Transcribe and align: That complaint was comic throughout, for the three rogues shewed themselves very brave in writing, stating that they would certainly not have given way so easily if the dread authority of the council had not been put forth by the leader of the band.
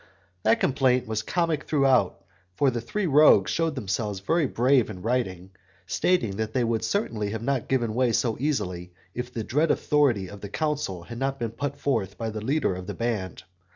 That 0.41 0.59
complaint 0.59 1.05
was 1.05 1.21
comic 1.21 1.65
throughout, 1.65 2.23
for 2.55 2.71
the 2.71 2.81
three 2.81 3.05
rogues 3.05 3.51
shewed 3.51 3.75
themselves 3.75 4.19
very 4.19 4.47
brave 4.47 4.89
in 4.89 5.03
writing, 5.03 5.51
stating 5.85 6.37
that 6.37 6.53
they 6.53 6.63
would 6.63 6.83
certainly 6.83 7.31
not 7.37 7.53
have 7.53 7.67
given 7.67 7.93
way 7.93 8.11
so 8.11 8.35
easily 8.39 8.93
if 9.13 9.31
the 9.31 9.43
dread 9.43 9.69
authority 9.69 10.27
of 10.27 10.41
the 10.41 10.49
council 10.49 11.03
had 11.03 11.19
not 11.19 11.37
been 11.37 11.51
put 11.51 11.77
forth 11.77 12.17
by 12.17 12.31
the 12.31 12.41
leader 12.41 12.73
of 12.73 12.87
the 12.87 12.95
band. 12.95 13.43